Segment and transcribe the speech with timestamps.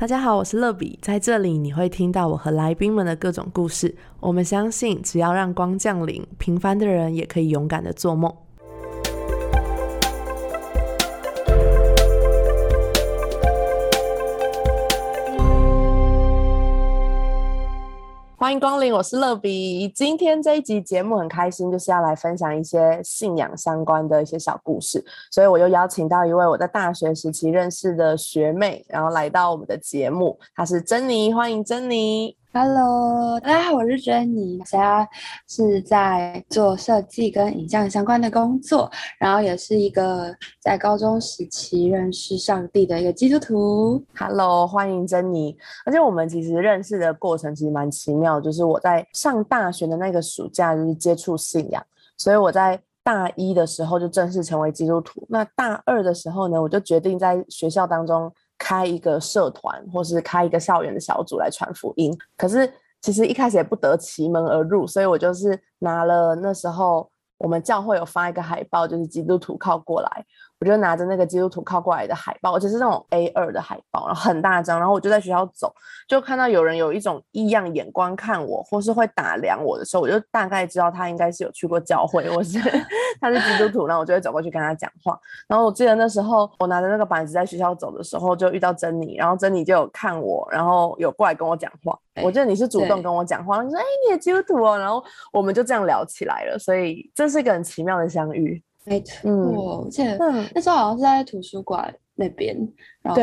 [0.00, 3.94] 大家好，我是乐比，在这里你会听到我和来宾们的各种故事。
[4.18, 8.34] 我们相信，只要让光降临，平凡的人也可以勇敢的做梦。
[18.50, 19.88] 欢迎光临，我是乐比。
[19.90, 32.39] 今天这一集节目很开心，就是要来分享一些信仰相关的一些小故事，所以我又邀请到一位我在大学时期认识的学妹，然后来到我们的节目，她是珍妮，欢迎珍妮。
[32.52, 35.08] Hello，大家好，我是珍妮，现在
[35.46, 44.04] 是在做设计跟影像相关的工作，然后也是一个在高中时期认识上帝的一个基督徒。
[44.16, 45.56] Hello，欢迎珍妮。
[45.86, 51.80] 而且我们其实认识的过程其实蛮奇妙，就是我在上大学的那个暑假就是接触信仰，
[52.16, 55.24] 所以我在大一的时候就正式成为基督徒。
[55.28, 58.32] 那大二的时候呢，我就决定在学校当中。
[58.60, 62.14] 开一个社团，或是开一个校园的小组来传福音。
[62.36, 70.26] 可是其实一开始也不得其门而入，所以我就是拿了那时候我们教会有发一个海报，就是基督徒靠过来。
[70.60, 74.78] 我就拿着那个基督徒靠过来的海报，而且是那种 A 二的海报，然后很大张。
[74.78, 75.74] 然后我就在学校走，
[76.06, 82.58] 就看到有人有一种异样眼光看我，或是会打量我的时候，我就大概知道他应该是有去过教会，或是
[83.22, 83.86] 他是基督徒。
[83.86, 85.18] 然后我就会走过去跟他讲话。
[85.48, 91.98] 然后我记得那时候我拿着那个板子在学校走的时候，就遇到珍妮，然后珍妮就有看我，然后有过来跟我讲话。
[92.22, 95.02] 我记得你是主动跟我讲话，你说：“哎，你也基督徒哦。”然后
[95.32, 96.58] 我们就这样聊起来了。
[96.58, 98.62] 所以这是一个很奇妙的相遇。
[98.84, 100.16] 没错，而且
[100.54, 102.56] 那时候好像是在图书馆那边，
[103.02, 103.20] 然后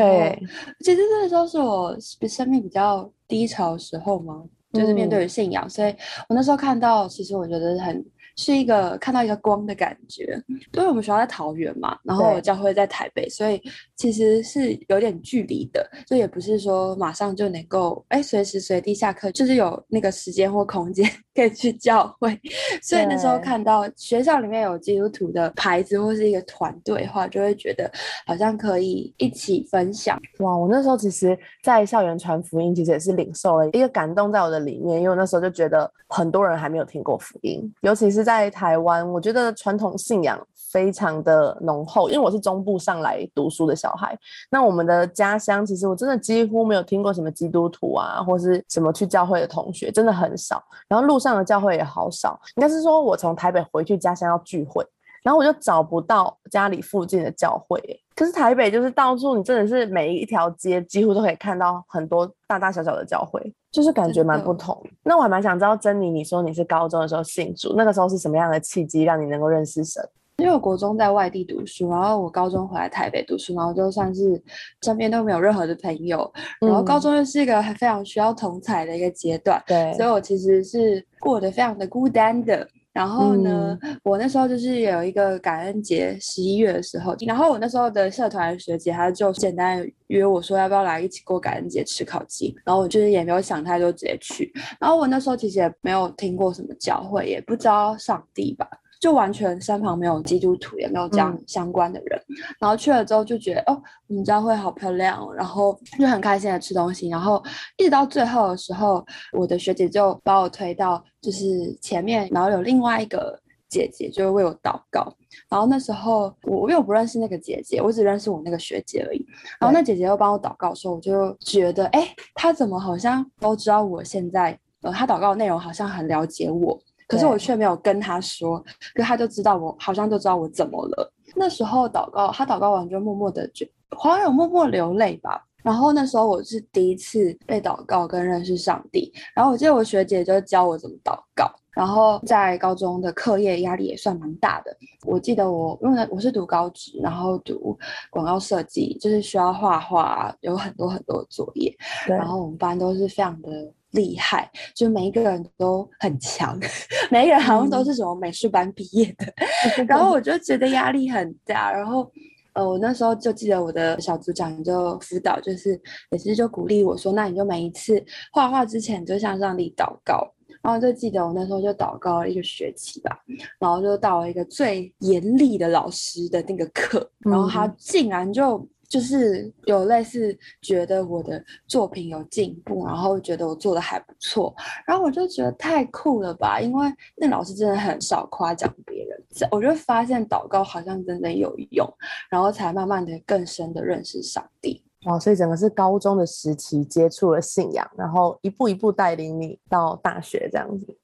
[0.80, 1.96] 其实那时候是我
[2.28, 4.42] 生命比较低潮的时候嘛，
[4.72, 5.94] 就是面对信仰，所以
[6.28, 8.04] 我那时候看到，其实我觉得很。
[8.40, 13.60] 是一个看到一个光的感觉，因为我们学校在桃园嘛，然后我教会在台北，所以
[13.96, 21.04] 其实是有点距离的，就也不是说马上就能够哎随时随地下课，就是有那个时间或空间
[21.38, 22.38] 可以去教会。
[22.82, 27.90] 所以那时候看到学校里面有基督徒的牌子或是一个团队的话，就会觉得
[28.24, 30.16] 好像可以一起分享。
[30.38, 38.28] 哇，我那时候其实，在校园传福音，其实也是领受了一个感动在我的里面，因为我那时候就觉得很多人还没有听过福音，尤其是。
[38.28, 40.38] 在台湾，我觉得传统信仰
[40.70, 44.18] 非常的浓厚，因为我是中部上来读书的小孩。
[44.50, 50.62] 那我们的家乡，其实我真的几乎没有听过什么基督徒啊，或是什么去教会的同学，真的很少。
[50.88, 54.84] 然后路上的教会也好少，应该是说我从台北回去家乡要聚会。
[55.20, 57.78] 然后我就找不到家里附近的教会，
[58.14, 64.80] 可是台北就是到处，你真的是每一条街几乎都可以看到很多大大小小的教会，就是感觉蛮不同。
[65.02, 70.02] 那我还蛮想知道，珍妮，你说你是高中的时候信主，那个时候是什么样的契机让你能够认识神？
[70.38, 74.40] 因为我国中在外地读书，然后我高中回来台北读书，然后就算是
[74.84, 82.66] 身边都没有任何的朋友，然后高中又是一个非常需要同彩的一个阶段，对，所以我其实是过得非常的孤单的。
[82.92, 94.52] 然后呢，我那时候就是有一个感恩节，十一月的时候，然后我那时候的社团学姐，她就简单约我说要不要来一起过感恩节吃烤鸡，然后我就是也没有想太多，直接去。
[94.80, 98.68] 然后我那时候其实也没有听过什么教会，也不知道上帝吧。
[99.00, 102.20] 就完全身旁没有基督徒，也没有这样相关的人，
[102.58, 107.42] 然后去了之后就觉得哦，我们教会好漂亮，然后就很开心的吃东西，然后
[107.76, 115.14] 一直到最后的时候，我的学姐就把我推到就是前面，然后有另外一个姐姐就为我祷告，
[115.48, 119.24] 然后那时候我因为我不认识那个姐姐，我只认识我那个学姐而已，
[119.60, 126.76] 然后那姐姐又帮我祷告的时候，我就觉得哎，她怎么好像都知道我现在，呃，她祷告的内容好像很了解我。
[127.08, 128.62] 可是我却没有跟他说，
[128.94, 131.12] 可他就知道我好像就知道我怎么了。
[131.34, 135.42] 那时候祷告，他祷告完就默默的就好像有默默流泪吧。
[135.62, 139.12] 然后那时候我是第一次被祷告跟认识上帝。
[139.34, 141.50] 然后我记得我学姐就教我怎么祷告。
[141.70, 144.76] 然后在高中的课业压力也算蛮大的。
[145.06, 147.78] 我记得我因为我是读高职，然后读
[148.10, 151.72] 广告设计，就是需要画画，有很多很多的作业。
[152.06, 153.50] 然后我们班都是非常的。
[153.92, 156.58] 厉害，就每一个人都很强，
[157.10, 159.32] 每一个人好像都是什么美术班毕业的，
[159.88, 161.72] 然后我就觉得压力很大。
[161.72, 162.10] 然后，
[162.52, 165.80] 呃，我那时候就记得我的小组长就辅导，就是
[166.10, 170.30] 也是就鼓励我说：“那你就每一次画画之前就向上帝祷告。”
[170.60, 173.18] 然后就记得我那时候就祷告了一个学期吧，
[173.58, 178.68] 然后就到了一个最严厉的老师的那个课，然后他竟然就。
[178.88, 184.54] 就是有类似觉得我的作品有进步，然后觉得我做的还不错，
[184.86, 191.86] 然后我就觉得太酷了吧，因为那老师真的很少夸奖别人，我就发现祷告好像真的有用，
[192.30, 194.82] 然后才慢慢的更深的认识上帝。
[195.04, 200.96] 哇，所以整个是高中的时期接触了信仰，然后一步一步带领你到大学这样子。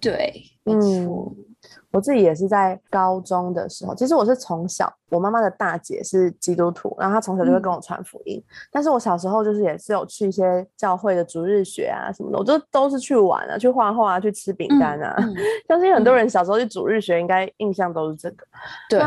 [0.00, 0.32] 对，
[0.62, 1.34] 没错。
[1.92, 8.42] 我自己也是在高中的时候，其实我是从小，我妈妈的大姐是基督徒，然后她从小就会跟我传福音。
[8.70, 15.16] 但是我小时候就是也是有去一些教会的逐日学啊什么的，我就都是去玩啊，去画画啊，去吃饼干啊。
[15.68, 18.46] 相信很多人小时候去逐日学，应该印象都是这个。
[18.88, 19.00] 对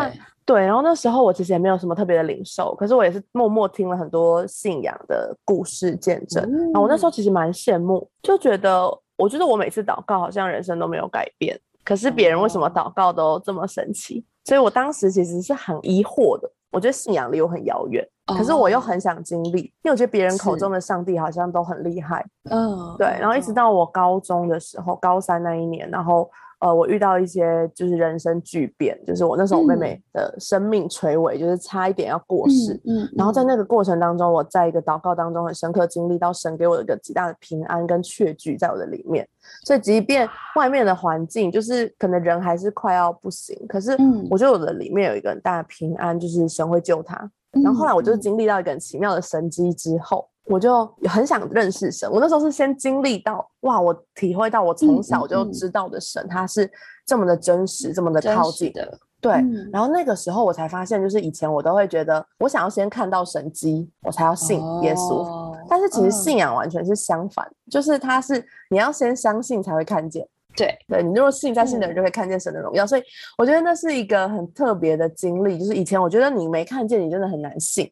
[0.46, 6.44] 对，然后那时候我其实也没有什么特别的领受，可是我也是默默听了很多信仰的故事见证。
[6.52, 11.58] 然后我那时候其实蛮羡慕，就觉得我觉得我每次祷告好像人生都没有改变。
[11.84, 14.24] 可是别人为什么祷告都这么神奇？
[14.46, 16.50] 所以我当时其实是很疑惑的。
[16.72, 22.26] 我觉得信仰离我很遥远，可是我又很想经历，因为我觉得别人口中的上帝好像都很厉害。
[22.50, 23.08] 嗯，对。
[23.20, 26.30] 然后一直到我高中的时候，高三那一年，然后。
[26.64, 32.80] 呃，我遇到一些就是人生巨变，就是我那时候我妹妹的生命垂危，就是差一点要过世。
[32.86, 39.28] 嗯，然后在那个过程当中，我在一个祷告当中很深刻经历到神给我一个极大的平安跟确据在我的里面。
[39.66, 40.26] 所以即便
[40.56, 43.92] 外面的环境就是可能人还是快要不行，可是
[44.32, 47.30] 我觉得我的里面有一个很大的平安，就是神会救他。
[47.62, 50.30] 然后后来我就经历到一个很奇妙的神机之后。
[50.46, 52.12] 我就很想认识神。
[52.12, 56.70] 我那时候是先经历到，哇，我体会到我从小就知道的神，他是
[57.06, 59.00] 这么的真实，这么的靠近的。
[59.22, 59.32] 对。
[59.72, 65.56] 然后那个时候我才发现，就是以前我都会觉得，我想要先看到神迹，我才要信耶稣。
[65.70, 70.28] 但是其实信仰完全是相反，就是他是你要先相信才会看见。
[70.58, 70.78] 对。
[70.90, 72.86] 对你如果信在信的人，就会看见神的荣耀。
[72.86, 73.04] 所以
[73.38, 75.58] 我觉得那是一个很特别的经历。
[75.58, 77.90] 就是以前我觉得你没看见，你真的很难信。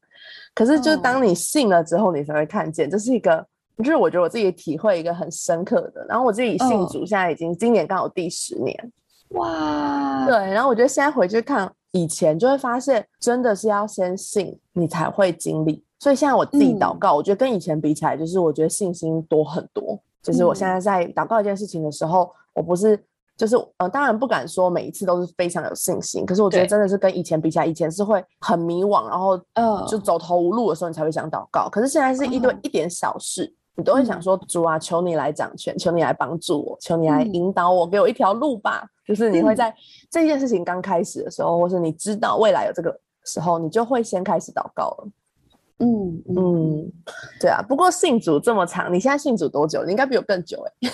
[0.54, 3.46] 可是，就是当你信了之后，你才会看见，这是一个，
[3.78, 6.06] 就是我觉得我自己体会一个很深刻的。
[6.08, 8.92] 然后我自己信主，现在已经今年刚好第十年，
[9.30, 10.36] 哇，对。
[10.36, 15.84] 然后我觉得现在回去看以前，就会发现真的是要先信，你才会经历。
[16.00, 19.98] 所以现在我自己祷告，我觉得跟以前比起来，就是我觉得信心多很多。
[20.22, 23.02] 就是我现在在祷告一件事情的时候，我不是。
[23.42, 31.68] 就是呃，当然不敢说每一次都是非常有信心，可是我觉得真的是跟以前比起来，以前是会很迷惘，然后呃，就走投无路的时候，你才会想祷告。
[31.68, 38.86] 可是现在是一堆一点小事，你都会想说主啊，求你来掌权，求你来帮助我，求你来引导我，给我一条路吧。
[39.08, 39.74] 就是你会在
[40.12, 42.96] 这件事情刚开始的时候，或是你知道未来有这个
[43.26, 45.08] 时候，你就会先开始祷告了。
[45.80, 46.92] 嗯嗯，
[47.40, 47.60] 对啊。
[47.68, 49.84] 不过信主这么长，你现在信主多久？
[49.84, 50.92] 你应该比我更久哎。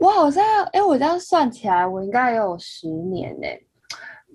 [0.00, 3.46] 我好像，哎，我这样算起来，我应该也有十年呢。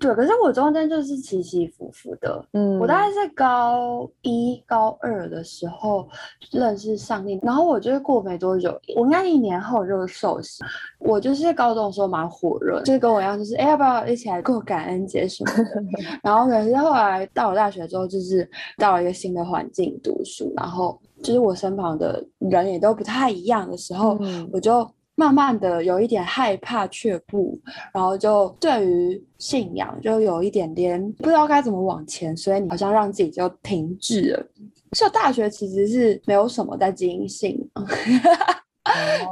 [0.00, 2.44] 对，可是我中间就是起起伏伏的。
[2.52, 6.06] 嗯，我大概是高一、高二的时候
[6.50, 10.64] 认识上帝，然后我就是过没多久，我应该一年后就受洗。
[10.98, 15.64] 我就是高中的时候蛮火热，就是跟我一样，就是哎，要不要一起来过感恩节什么的。
[16.24, 18.46] 然后可是后来到了大学之后，就是
[18.76, 24.18] 到了一个新的环境读书，然后就是我身旁的人也都不太一样的时候，
[24.52, 24.86] 我就。
[25.16, 27.58] 慢慢的有一点害怕却步，
[27.92, 34.46] 然后就对于信仰就有一点点不知道该怎么往前，所以你好像让自己就停滞了。
[34.92, 37.58] 所以大学其实是没有什么在经营信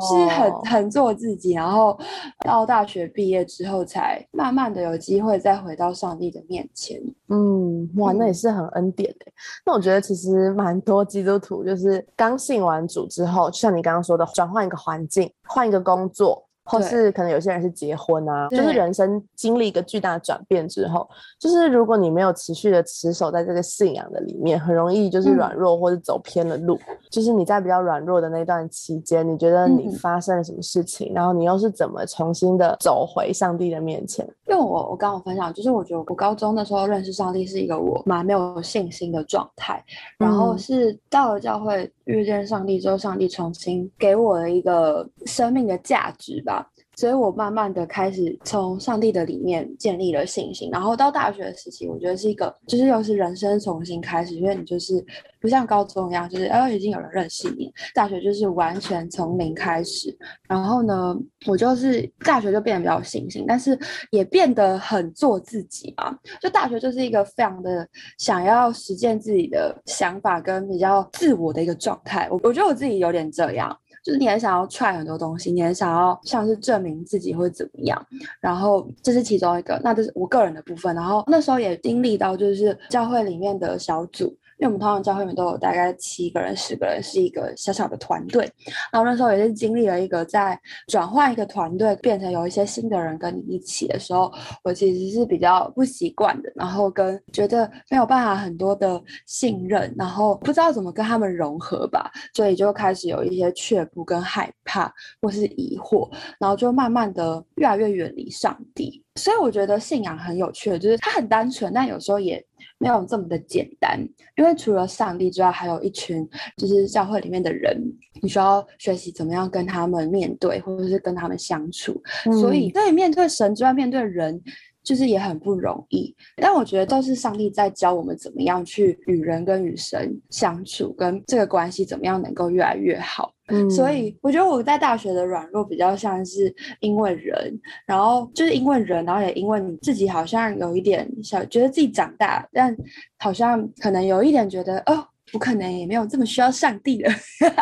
[0.00, 1.99] 是很很做自己，然后
[2.44, 7.00] 到大学毕业之后，才慢慢的有机会再回到上帝的面前。
[7.29, 9.26] 嗯，哇，那也是很恩典的。
[9.64, 16.46] 那我觉得其实蛮多基督徒就是刚信完主之后，就像你刚刚说的，转换一个环境，换一个工作。
[16.65, 26.79] 或是可能有些人是结婚啊，就是人生经历一个巨大的转变之后，就是如果你没有持续的持守在这个信仰的里面，很容易就是软弱或者走偏了路。
[27.11, 34.27] 就是你在比较软弱的那段期间，你觉得你发生了什么事情，然后你又是怎么重新的走回上帝的面前？
[34.53, 39.82] 因为我我刚刚分享，就是我觉得我高中的时候认识上帝是一个我蛮没有信心的状态，
[40.19, 46.71] 然后是到了教会遇见上帝之后，上帝重新给我了一个生命的价值吧。
[46.96, 55.05] 所以我慢慢的开始从上帝的里面建立了信心，然后到大学的时期，我觉得是一个，就是又是人生重新开始，因为你就是
[55.41, 60.17] 不像高中一样，就是哎已经有人认识你，大学就是完全从零开始。
[60.49, 63.79] 然后呢，我就是大学就变得比较有信心，但是
[64.11, 66.17] 也变得很做自己嘛。
[66.41, 72.29] 就大学就是一个非常的想要实践自己的想法跟比较自我的一个状态。
[72.31, 73.75] 我我觉得我自己有点这样。
[74.03, 78.06] 就是你很想要 try 很多东西，你很想要像是证明自己会怎么样，
[78.41, 80.94] 然后这是其中一个，那这是我个人的部分。
[80.94, 88.49] 然后那时候也经历到，就是教会里面的小组因为我们通常教会里面都有大概七个人、十个人，是一个小小的团队。
[88.93, 109.03] 然后那时候也是经历了一个在转换一个团队，变成有一些新的人跟你一起的时候，我其实是比较不习惯的，然后跟觉得没有办法很多的信任，然后不知道怎么跟他们融合吧，所以就开始有一些却步跟害怕或是疑惑，然后就慢慢的越来越远离上帝。
[109.17, 112.43] 所以我觉得信仰很有趣，就是它很单纯，但有时候也
[112.79, 113.99] 没有这么的简单。
[114.37, 117.81] 因为除了上帝之外，还有一群就是教会里面的人，
[118.21, 122.01] 你需要学习怎么样跟他们面对，或者是跟他们相处。
[122.41, 124.41] 所以，对面对神之外，面对人。
[124.85, 133.33] 就是也很不容易，但我觉得都是上帝在教我们怎么样去与人跟与神相处，跟这个关系怎么样能够越来越好。
[133.53, 142.75] 嗯，所以我觉得我在大学的软弱比较像是因为人，然后就是因为人，然后也因为你自己好像有一点小觉得自己长大，但
[143.19, 147.13] 好像可能有一点觉得哦，我可能也没有这么需要上帝了，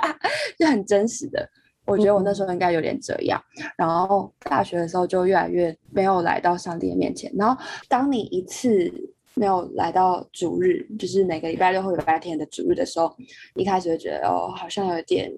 [0.59, 1.49] 就很真实的。
[1.87, 3.42] 我觉得我那时候应该有点这样，
[3.76, 7.32] 然后大学的时候就越来越没有来到上帝的面前。
[7.35, 8.92] 然后当你一次
[9.35, 13.12] 没有来到主日，就是每个礼拜六或礼拜天的主日的时候，
[13.56, 15.32] 一开始会觉得哦，好像有点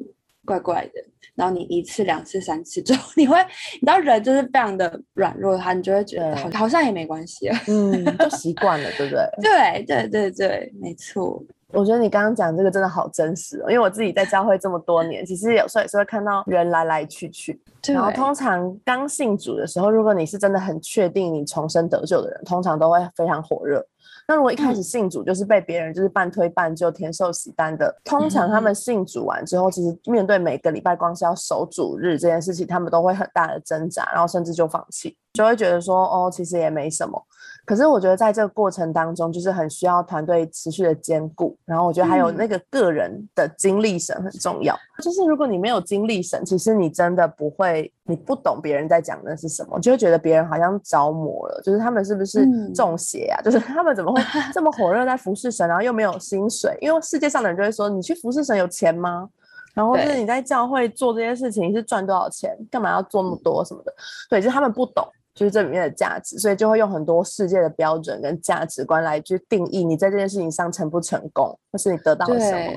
[0.44, 0.92] 怪怪的。
[1.34, 3.36] 然后你一次、两次、三次之后，你会，
[3.74, 9.22] 你知道人就是非常的软弱，他你就会觉得好好像也没关系了，嗯，就习惯了，对不对？
[9.40, 11.42] 对对对对，没错。
[11.72, 17.60] 我觉得你刚刚讲这个真的好真实哦，因为我自己在教会这么多年，其实有时候也是会看到人来来去去。
[17.88, 23.84] 然后通常刚信主的时候，如果你是真的很确定你重生得救的人，通常都会非常火热。
[24.28, 37.20] 那如果一开始信主就是被别人就是半推半就、填寿喜单的，通常他们信主完之后，其实面对每个礼拜光是要守主日这件事情，他们都会很大的挣扎，然后甚至就放弃，就会觉得说哦，其实也没什么。
[37.64, 44.76] 可是我觉得在这个过程当中，就是很需要团队持续的兼顾，然后我觉得还有那个个人的精力神很重要。
[45.02, 53.40] 就是如果你没有精力神，其实你真的不会，你不懂别人在讲的是什么，就会觉得别人好像着魔了，就是他们是不是中邪啊？
[53.42, 54.20] 就是他们怎么会
[54.52, 56.76] 这么火热在服侍神，然后又没有薪水？
[56.80, 59.28] 因为世界上的人就会说，你去服侍神有钱吗？
[59.72, 62.54] 然后就是你在教会做这些事情是赚多少钱？
[62.70, 63.94] 干嘛要做那么多什么的？
[64.28, 65.06] 对，就是他们不懂。
[65.34, 72.72] 就是这里面的价值，所以就会用很多世界的标准跟价值观来去定义你在这件事情上成不成功，或是你得到了什么。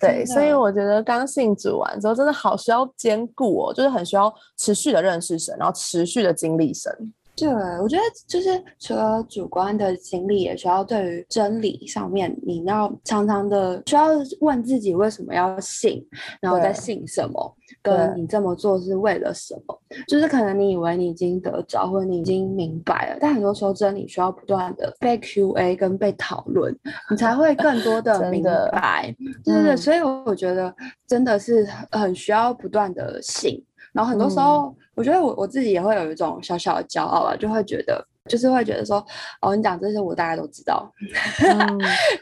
[0.00, 6.92] 对，所以我觉得刚信主完之后，真的好需要兼顾哦，就是很需要持续的认识神，然后持续的经历神。
[7.34, 14.08] 对，我觉得就是除了主观的经历，也需要对于真理上面，你要常常的需要
[14.40, 16.06] 问自己为什么要信，
[16.40, 19.78] 然后再信什么，跟你这么做是为了什么。
[20.06, 26.76] 就是可能你以为你已经得着，或者你已经明白了，但很多时候真理需要不断的被 Q&A 跟被讨论，
[27.10, 29.14] 你才会更多的明白。
[29.42, 30.72] 对对对，所以我觉得
[31.06, 33.64] 真的是很需要不断的信。
[33.92, 39.04] 然后很多时候，我觉得我我自己也会有一种小小的骄傲啊，就会觉得，就是会觉得说，
[39.40, 40.92] 哦，你讲这些我大家都知道，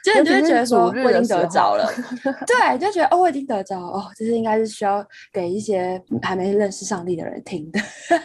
[0.04, 1.90] 真的就会觉得说我已经得着了，
[2.46, 7.80] 对，就觉得哦，我已经得着哦，这是应该是需要给一些还没认识上帝的人听的，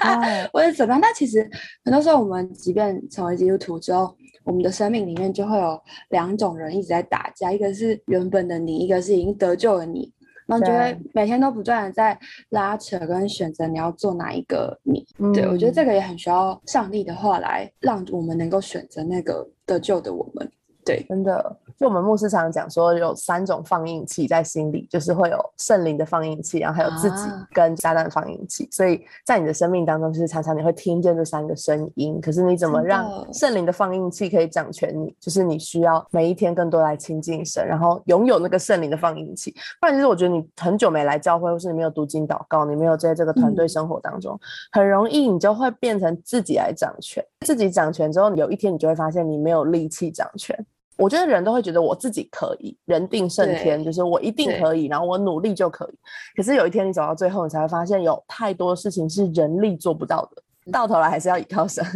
[0.53, 1.01] 或者怎么样？
[1.01, 1.49] 但其实
[1.83, 10.13] 很多时候，我们即便成为基督徒之后，我们的生命里面就会有两种人一直在打架，一个是原本的你，一个是已经得救的你。
[10.45, 12.17] 然后就会每天都不断的在
[12.49, 20.51] 拉扯跟选择你要做哪一个你，对我觉得这个也很需要上帝的话来让我们能够选择那个得救的我们，
[20.85, 21.57] 对，真的。
[21.77, 28.69] 就我们牧师常常讲说，有三种放映器在心里，就是会有圣灵的放映器，然后还有自己跟撒旦放映器。
[28.71, 32.21] 所以在你的生命当中，就是常常你会听见这三个声音。
[32.21, 35.13] 可是你怎么让圣灵的放映器可以掌权你？
[35.19, 39.53] 就是你需要每一天更多来亲近神，然后拥有那个圣灵的放映器。
[39.81, 44.39] 不然，其实我觉得你很久没来教会，或是你没有读经祷告，你没有在这个团队生活当中，
[44.71, 47.25] 很容易你就会变成自己来掌权。
[47.45, 50.57] 自己掌权之后，有一天你就会发现你没有力气掌权。
[50.97, 55.97] 我觉得人都会觉得我自己可以，人定胜天，就是我一定可以，然后我努力就可以。
[56.35, 61.83] 可是有一天你走到最后，你才会发现有太多事情是人力做不到的，到头来还是要依靠神。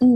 [0.00, 0.08] 嗯，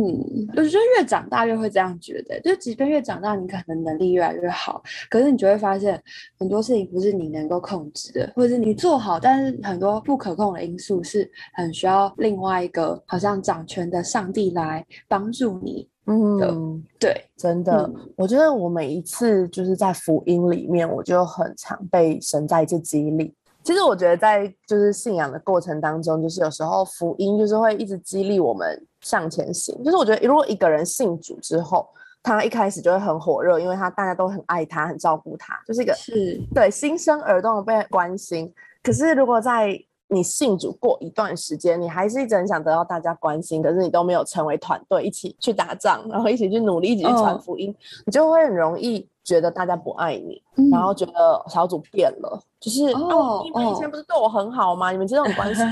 [0.57, 6.01] 我觉得越长大越会这样觉得，就即便越长大，你可能能力越来越好，可是你就会发现
[6.39, 15.89] 很多事情不是你能够控制的，或者是你做好，但是很多不可控的因素是很需要另外一个好像掌权的上帝来帮助你。
[16.07, 23.33] 嗯，对，真的，我觉得我每一次就是在福音里面，我就很常被神在这激励。
[23.63, 29.81] 其实我觉得在就是信仰的过程当中，就是有时候福音就是会一直激励我们向前行。
[29.85, 31.89] 就是我觉得如果一个人信主之后，
[32.25, 38.53] 他一开始就会很火热，因为他大家都很爱他，很照顾他，就是一个是对新生儿都能被关心。
[38.83, 39.81] 可是如果在
[40.13, 54.91] 你信主过一段时间，你还是一直很想得到大家关心，可是你都没有成为团队一起去打仗，然后一起去努力，一起去传福音，你就会很容易觉得大家不爱你，然后觉得小组变了，就是哦，你们以前不是对我很好吗？
[54.91, 55.63] 你们这种关系。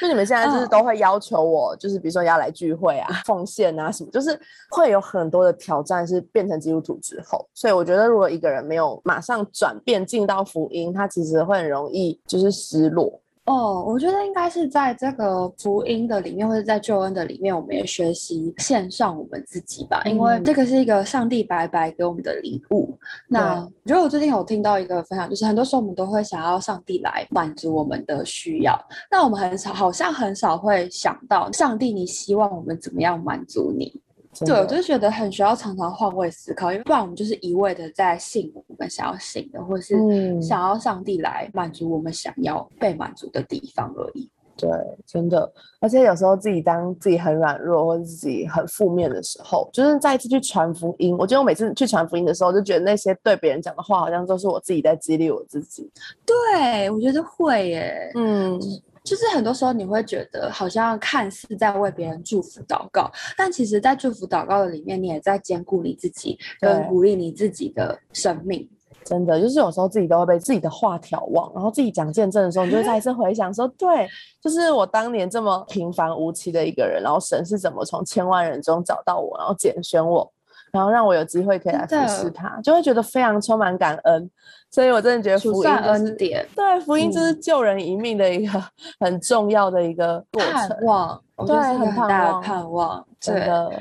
[0.00, 4.36] 就你们现在就是都会要求我，就是比如说要来聚会啊、奉献啊什么，就是
[4.68, 6.04] 会有很多的挑战。
[6.04, 13.20] 是变成基督徒之后，所以我觉得如果一个人没有马上转变进到福音，他其实会很容易就是失落。
[13.46, 22.92] 哦，我觉得应该是在这个福音的里面，或者在救恩的里面，我们也学习献上我们自己吧，因为这个是一个上帝白白给我们的礼物。
[23.28, 28.76] 那我觉得我最近有听到一个分享，就是很多时候我们都会想要上帝来满足我们的需要，
[29.10, 34.00] 那我们很少，好像很少会想到上帝，你希望我们怎么样满足你？
[34.44, 39.96] 对，我就觉得很需要常常换位思考，因为不然我们就是一味的在信我们想要信的，或者是
[40.42, 44.28] 想要上帝来满足我们想要被满足的地方而已。
[44.58, 44.70] 对，
[45.06, 51.14] 真的，而且有时候自己当自己很软弱或者自己很负面的时候，就是再一次去传福音。
[51.18, 55.90] 我觉得我每次去传福音的时候，就觉得那些对别人讲的话，好像都是我自己在激励我自己。
[56.24, 58.10] 对，我觉得会耶。
[58.14, 58.58] 嗯。
[59.06, 63.08] 就是很多时候你会觉得好像看似在为别人祝福祷告，
[63.38, 68.68] 但其实，在祝福祷告的里面，你也在兼顾你自己，跟鼓励你自己的生命。
[69.04, 74.08] 真的，就是有时候自己都会被自己的话挑旺，然后自己讲见证的时候，你就会再一次回想说， 对，
[74.42, 80.28] 就是我当年这么平凡无奇的一个人，然后神是怎么从千万人中找到我，然后拣选我。
[80.76, 84.30] 然后让我有机会可以来服侍他，就会觉得非常充满感恩。
[84.70, 88.62] 所以我真的觉得福音恩典，对福音就是救人一命的一个
[89.00, 90.52] 很重要的一个过程。
[90.52, 93.72] 盼望，对，很大的盼望，真的。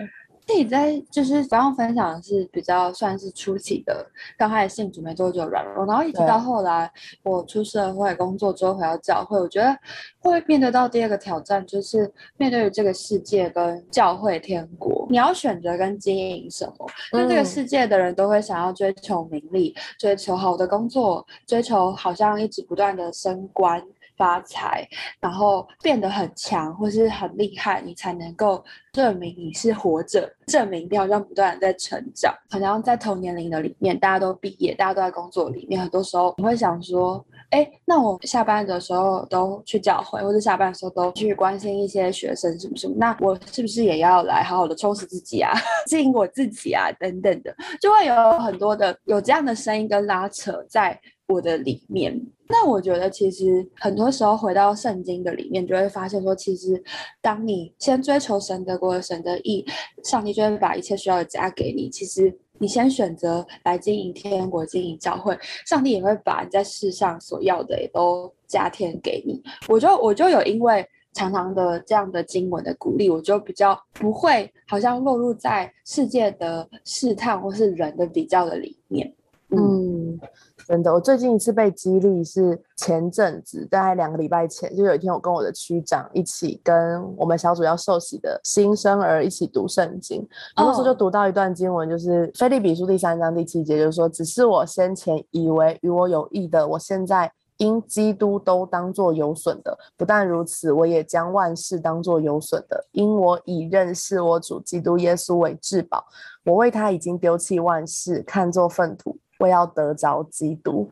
[0.46, 4.06] 自己在就是刚刚分享的是比较算是初期的，
[4.38, 6.92] 刚开始信主没多久软弱，然后一直到后来
[7.24, 9.76] 我出社会工作之后回到教会，我觉得
[10.20, 16.88] 会面对到第二个挑战，就是面对这个世界跟教会天国，你要选择跟经营什么？
[17.14, 23.84] 因为这个世界的人都会想要追求名利，追求好的工作，追求好像一直不断的升官。
[24.18, 24.88] 发财，
[25.20, 32.34] 然后变得很强或是很厉害，你才能够证明你是活着，证明你好像不断的在成长。
[32.50, 45.52] 好像在同年龄的里面，大家都毕业，大家都在工作里面，很多时候你会想说，哎，那我下班的时候都去教会，或者下班的时候都去关心一些学生什么什么，那我是不是也要来好好的充实自己啊，
[45.88, 51.00] 经营我自己啊，等等的，就会有很多的有这样的声音跟拉扯在。
[51.28, 56.82] 我的里面，那我觉得其实很多时候回到圣经的里面，就会发现说，其实
[57.20, 59.66] 当你先追求神的国、神的意，
[60.04, 61.90] 上帝就会把一切需要的加给你。
[61.90, 65.36] 其实你先选择来经营天国、经营教会，
[65.66, 69.42] 上帝也会把你在世上所要的也都加添给你。
[69.68, 79.12] 我就我就有因为常常的这样的经文的鼓励，我就比较不会好像落入在世界的试探或是人的比较的里面。
[79.50, 80.20] 嗯。
[80.68, 106.04] 真的，我最近一次被激励是前阵子，大概两个礼拜前，就有一天我跟我的区长一起跟我们小组要受洗的新生儿一起读圣经，那时候就读到一段经文，就是《菲利比书》第三章第七节，就是说，只是我先前以为与我有益的，我现在因基督都当作有损的；不但如此，我也将万事当作有损的，因我已认识我主基督耶稣为至宝，
[106.44, 109.16] 我为他已经丢弃万事，看作粪土。
[109.40, 110.90] 我要得着基督，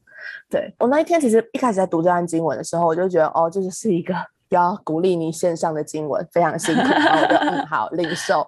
[0.49, 4.13] 对我那一天其实一开始在读这段经文的时候，我就觉得哦，这就是一个
[4.49, 8.47] 要鼓励你线上的经文，非常辛苦，然后我就嗯好领受。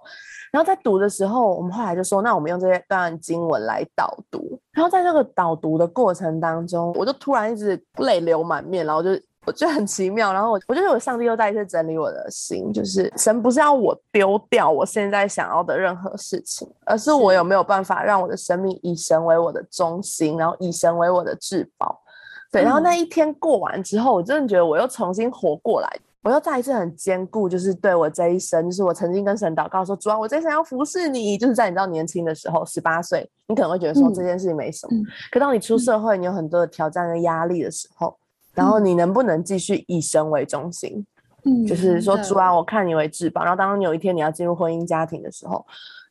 [0.51, 4.59] 然后在读的时候，我们后来就说，那我们用这些段经文来导读。
[4.71, 9.09] 然后在这个导读的过程当中，我就突然一直泪流满面，然后就。
[9.45, 22.01] 我觉得很奇妙，然后我我觉得我上帝又再一次整理我的心，就是神不是要我丢掉我现在想要的任何事情，而是我有没有办法让我的生命以神为我的中心，然后以神为我的至宝。
[22.51, 25.89] 对，然后那一天过完之后，我真的觉得我又重新活过来，
[26.23, 34.97] 我又再一次很坚固，就是对我这一生，就是我曾经跟神祷告说，主啊，我这一生要服侍你，就是在你知道年轻的时候，十八岁，你可能会觉得说这件事情没什么，
[35.31, 38.17] 可当你出社会，你有很多的挑战跟压力的时候。
[38.55, 41.05] 然后你能不能继续以神为中心？
[41.43, 43.43] 嗯，就是说主啊，我看你为至宝。
[43.43, 45.63] 然后当你有一天你要进入婚姻家庭的时候，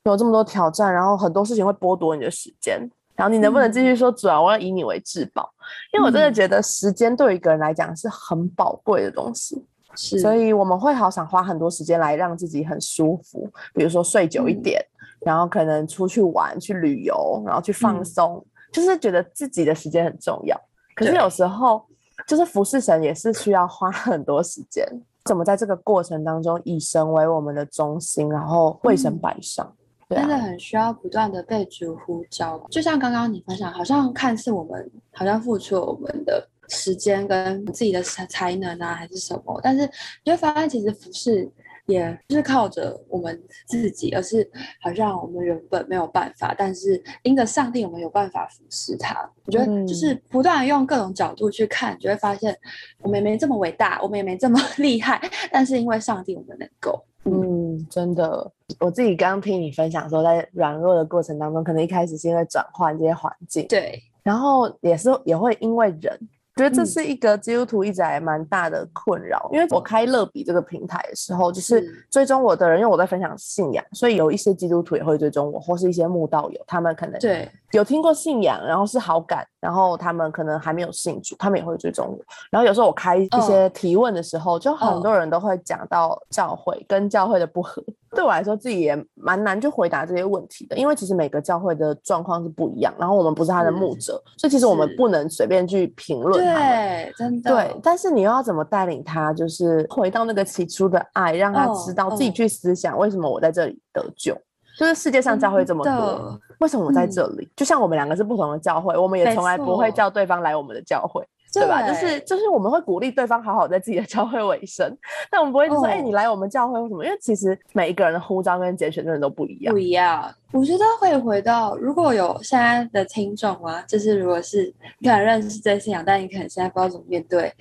[0.04, 2.78] 有这么多挑战，然后很多事情会剥夺你的时间。
[3.16, 5.48] 然后你能不能继续说主啊，我要以你为至宝？
[5.92, 9.64] 因为我真的觉得时间对一个人来讲是很宝贵的东西，
[9.96, 10.18] 是。
[10.18, 14.84] 所以我们会好想花很多时间来让自己很舒服，比如说睡久一点。
[15.20, 20.60] 然后可能出去玩、去旅游，然后去放嗯松，就是觉得自己的时间很重要。
[20.94, 21.82] 可是有时候，
[22.26, 24.86] 就是服侍神也是需要花很多时间。
[25.24, 29.74] 怎么在这个过程当中以神为我们的中心，然后为神嗯摆上？
[30.10, 32.62] 真的很需要不断的被主呼召。
[32.70, 39.90] 就像刚刚你分享，好像看似我们好像付出了我们的时间跟自己的才才能啊，还是什么，但是
[40.22, 41.50] 你会发现其实服饰
[41.86, 44.48] 也不是靠着我们自己，而是
[44.80, 49.14] 好像我们原本没有办法，但是因着上帝，我们有办法服侍他。
[49.46, 52.56] 我觉得嗯就是不断的用各种角度去看，就会发现
[53.02, 55.20] 我们也没这么伟大，我们也没这么 厉害，
[55.52, 57.04] 但是因为上帝，我们能够。
[57.26, 66.86] 嗯，真的，我自己刚刚听你分享说，在软弱的过程当中，可能一开始是因为转换这些环境，对，然后也是也会因为人，觉得这嗯。
[66.86, 69.50] 是一个基督徒一直还蛮大的困扰。
[69.52, 82.18] 因为我开乐比这个平台的时候，就是是追踪我的人，因为我在分享信仰，所以有一些基督徒也会追踪我，或是一些慕道友，他们可能对，有听过信仰，然后是好感，然后他们可能还没有信主，他们也会追踪我。
[82.50, 87.82] 然后有时候我开一些提问的时候，就很嗯多人都会讲到教会跟教会的不合。
[88.14, 96.60] 对我来说，自己也蛮难去回答这些问题的，因为其实每个教会的状况是不一样，然后我们不是他的牧者，所以其实我们不能随便去评论他们。
[96.60, 104.32] 对，真的，对，但是你又要怎么带领他，就是回到那个起初的爱，让他知嗯道自己嗯去思想为什么我在这里得救。
[104.78, 107.48] 就是世界上教会这么多，为什么我在嗯这里？
[107.54, 111.86] 就像我们两个是不同的教会，我们也从来不会叫对方来我们的教会，对吧？
[111.86, 114.96] 就是就是我们会鼓励对方好好在自己的教会委身，
[115.30, 117.04] 但我们不会就说，哎、哦你来我们教会为什么？
[117.04, 119.78] 因为其实每一个人的呼召跟拣选真的都不一样不。
[119.78, 120.32] 一样。
[120.52, 127.52] 我觉得会回到，如果有现在的听众啊，就是如果是你可能认识这些信仰，但你可能现在不知道怎么面对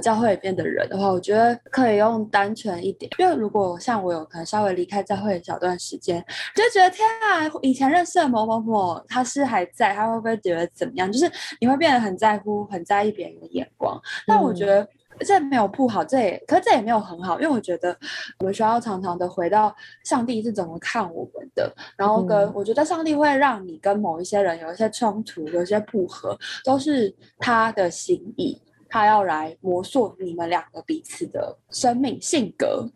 [0.00, 3.10] 教会里边的人的话，我觉得可以用单纯一点。
[3.18, 11.10] 因为如果像我有可能稍微离开教会一小段时间，就觉得天啊，以前认识的某某某，他是还在，他会不会觉得怎么样？
[11.12, 14.00] 就是你会变得很在乎、很在意别人的眼光。
[14.26, 14.88] 但我觉嗯得。
[15.26, 17.94] 这没有不好，这也可这也没有很好，因为我觉得
[18.38, 26.34] 我们需要常常的回到上帝是怎么看我们的，然后跟、嗯我觉得上帝会让你跟某一些人有一些冲突，有一些不合，
[26.64, 28.58] 都是他的心意，
[28.90, 32.86] 他要来磨塑你们两个彼此的生命性格，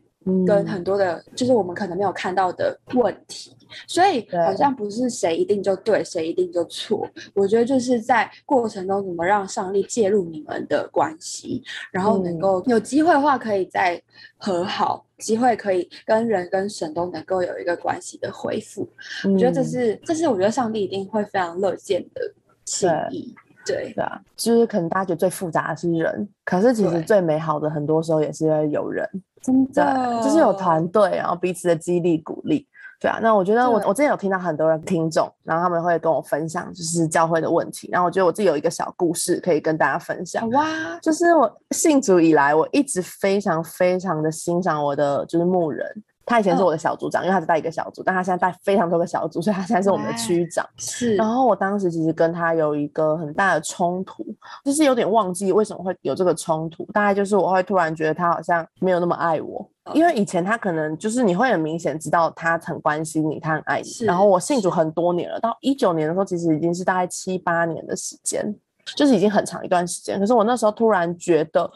[0.46, 7.06] 跟嗯很多的，就是我们可能没有看到的问题，所以好像不是谁一定就对，谁一定就错。
[7.34, 14.02] 我觉得就是在过程中怎么让上帝介入你们的关系，然后能嗯够有机会的话，可以再
[14.36, 18.88] 和好，机会可以跟人跟神都能够有一个关系的恢复。
[19.24, 23.34] 我觉得这嗯是，这是我觉得上帝一定会非常乐见的心意。
[23.66, 29.08] 对对啊，就是可能大家觉得最复杂的是人，可是其实最美好的很多时候也是因为有人，
[29.42, 32.66] 真，的就是有团队，然后彼此的激励鼓励。
[33.00, 40.48] 对啊，那我觉得我我之前有听到很多人听众，然后他们会跟我分享就是教会的问题，然后我觉得我自己有一个小故事可以跟大家分享。
[40.50, 40.66] 哇，
[41.02, 45.86] 就是我信主以来，我一直非常非常的欣赏我的就是牧人。
[46.26, 50.66] 他以前是嗯我的小组长，因为他是带一个小组，但他现在带非常多个小组，所以他现在是我们的区长。
[50.76, 54.24] 是，然后我当时其实跟他有一个很大的冲突，
[54.64, 56.84] 就是有点忘记为什么会有这个冲突。
[56.92, 64.06] 大概就是我会突然觉得他好像没有那么爱我，因为以前他可能就是你会很明显知道他很关心你，他很爱你。
[64.06, 68.54] 然后我信主很多年了，到一九年的时候，其实已经是大概七八年的时间，
[68.96, 70.18] 就是已经很长一段时间。
[70.18, 71.70] 可是我那时候突然觉得。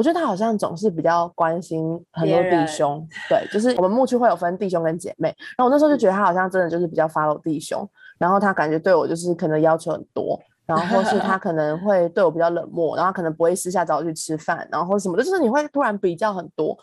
[0.00, 1.82] 我觉得他好像总是比较关心
[2.12, 7.86] 很多弟兄，对，就是我们牧区会有分弟兄跟姐妹，然后我那时候就觉得他好像真的就是比较 follow 弟兄，
[8.18, 16.74] 然后他感觉对我就是可能要求很多，然后或是他 可能会对我比较冷漠，然后可能不会私下找我去吃饭，然后什么的，就是你会突然比较很多。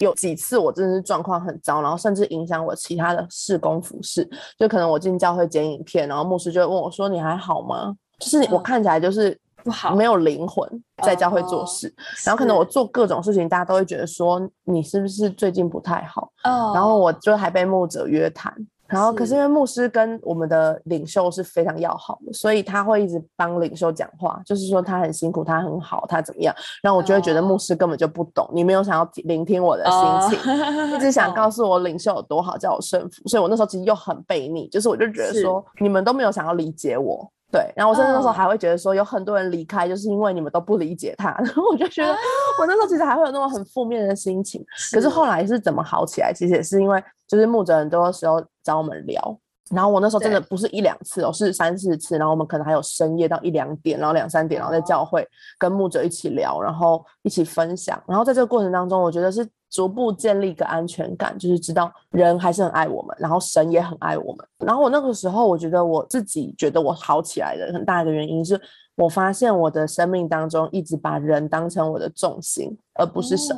[0.00, 10.64] 有几次我真的是状况很糟，然后甚至影响我其他的事工服饰，就可能我进教会剪影片，然后牧师就会问我说：“你还好吗？”就是你我嗯看起来就是不好没有灵魂
[11.02, 11.92] 在教会做哦事，
[12.24, 16.30] 然后可能我做各种事情，大家都会觉得说你是不是最近不太好？
[16.44, 18.54] 哦，然后我就还被牧者约谈，
[18.86, 30.94] 然后可是是因为牧师跟我们的领袖是非常要好的，所以他会一直帮领袖讲话，就是说他很辛苦，他很好，他怎么样，然后我就会觉得哦牧师根本就不懂，你没有想要聆听我的心情。
[30.94, 42.18] 一直想告诉 诉我领袖有多好，叫我顺服，所以我那时候其实又很悖逆，就是我就觉得说你们都没有想要理解我，对，然后我甚至那时候哦还会觉得说有很多人离开，就是因为你们都不理解他，然 后我就觉得啊
[42.60, 46.32] 我那时候其实还会有那种很负面的心情，可是后来是怎么好起来？
[46.32, 49.38] 其实也是因为就是牧者很多时候找我们聊，
[49.70, 54.84] 然后我那时候真的不是一两次哦，是三四次，然后我们可能还有深夜到一两点，然后两三点，然后在哦。
[54.86, 55.26] 教会
[55.58, 64.46] 跟牧者一起聊，然后一起分享，然后在这个过程当中，我觉得是逐步建立一个安全感，就是知道人还是很爱我们，然后神也很爱我们。
[64.64, 68.58] 然后我那个时候，我觉得我自己觉得我好起来的很大的原因是，
[68.94, 73.54] 我发现我的生命当中一直把人当成我的重心，而不是神。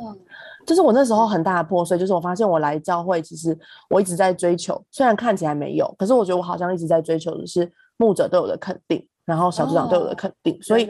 [0.65, 3.57] 就是我那时候很大的破碎，就是我发现我来教会，其实
[3.89, 9.07] 我一直在追求，虽然看起来没有，可是我觉得我好像一直在追求的是牧者对我的肯定。
[9.25, 10.87] 然后小组长对我的肯定，所以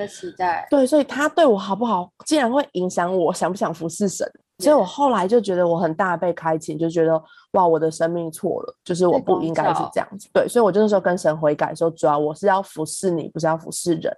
[0.69, 4.25] 对，所以他对我好不好，竟然会影响我想不想服侍神。
[4.59, 10.29] 所以我后来就觉得我很大被开启，就觉得哇，我的生命错了，就是我不应该是这样子。
[10.31, 14.15] 对，所以我就那时候跟神悔改说，主要我是要服侍你，不是要服侍人。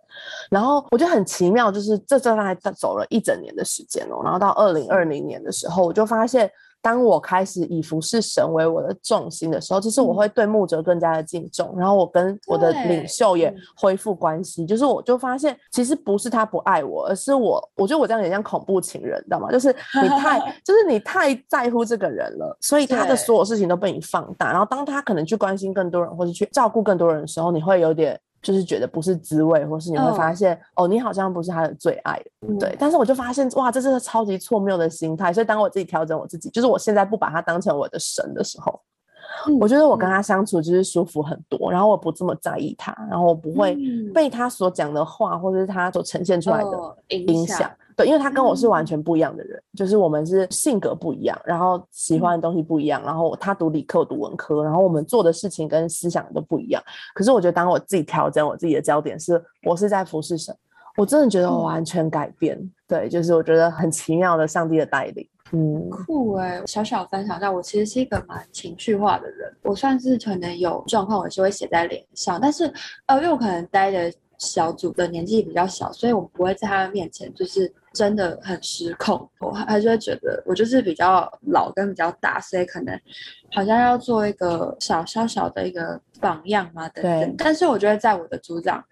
[0.50, 4.22] 然后我觉得很奇妙，就是这这大概走了一整年的时间哦。
[4.24, 6.52] 然后到二零二零年的时候，我就发现。
[6.82, 14.66] 当我开始以服侍神为我的重心的时候，其实我会对牧者更加的敬重，然后我跟我的领袖也恢复关系。
[14.66, 19.52] 就是我就发现，其实不是他不爱我，而是我，我觉得我这样有点像恐怖情人，知道吗？
[19.52, 19.68] 就是
[20.02, 24.52] 你太， 就是你太在乎这个人了，所以他的所有事情都被你放大。
[24.52, 28.20] 然后当他可能去关心更多人，或者去照顾更多人的时候，你会有点。
[28.42, 32.20] 就是觉得不是滋味，或是你会发现哦，你好像不是他的最爱，
[32.60, 32.76] 对。
[32.80, 35.32] 但是我就发现哇，这是个超级错谬的心态。
[35.32, 38.80] 所以当我自己调整我自己，就是我现在不把他当成我的神的时候，
[39.60, 41.72] 我觉得我跟他相处就是舒服很多。
[41.72, 43.78] 然后我不这么在意他，然后我不会
[44.14, 47.70] 被他所讲的话，或者是他所呈现出来的影响。
[48.02, 56.82] 对，因为他跟我是完全不一样的人，就是我们是性格不一样，然后喜欢的东西不一样，然后他读理科，我读文科，然后我们做的事情跟思想都不一样。
[57.14, 60.56] 可是我觉得，当我自己调整我自己的焦点，是我是在服侍神，
[60.98, 62.60] 我真的觉得我完全改变。
[62.88, 65.28] 对，就是我觉得很奇妙的上帝的带领。
[65.52, 66.62] 嗯，酷哎！
[66.66, 72.74] 小小分享一下，我其实是一个蛮情绪化的人，我算是可能有状况，我是会写在脸上，但是
[73.06, 74.12] 呃，因为我可能待的。
[74.42, 79.30] 小组的年纪比较小，所以我不会在他们面前就是真的很失控。
[79.40, 83.00] 我还是会觉得我就是比较老跟比较大，所以可能
[83.54, 87.36] 好像要做一个小小小的一个榜样嘛等等。
[87.38, 88.84] 但是我觉得在我的组长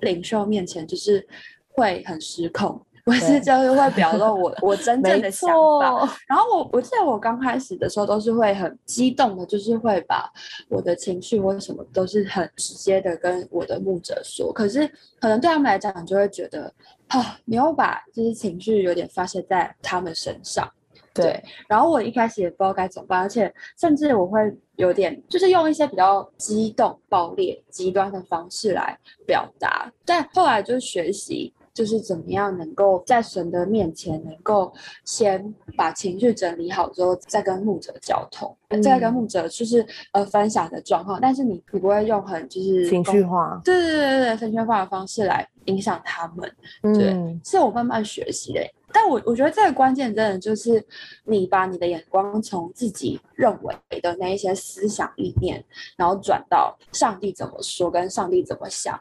[0.00, 1.26] 领袖面前，就是
[1.68, 2.84] 会很失控。
[3.06, 5.48] 我是就是会表露我 我真正的想
[5.80, 10.30] 法，然后我我记得我刚开始的时候都是会很激动的，就是会把
[10.68, 14.86] 我的情绪或什么都是很直接的跟我的牧者说，可是
[15.18, 16.72] 可能对他们来讲就会觉得
[17.10, 20.68] 啊，你要把这些情绪有点发泄在他们身上，
[21.12, 24.40] 对，然后我一开始也不知道该怎么办，而且甚至我会
[24.76, 31.52] 有点就是用一些比较激动、爆裂、极端的方式来表达，但后来就是学习。
[31.72, 34.72] 就是怎么样能够在神的面前，能够
[35.04, 41.18] 先把情绪整理好之后，再跟牧者交通，再跟牧者就是呃分享的状况。
[41.20, 46.52] 但是你你不会用很就是情绪化，对对对对情绪化的方式来影响他们。
[46.94, 48.60] 对，是我慢慢学习的。
[48.92, 50.84] 但我我觉得这个关键真的就是
[51.24, 55.64] 你把你的眼光从自己认为的那一些思想里面，
[55.96, 58.98] 然后转到上帝怎么说，跟上帝怎么想。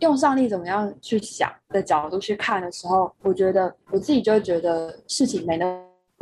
[0.00, 5.64] 用上帝怎么样去想的角度去看的时候，我觉得我自己就会觉得事情没那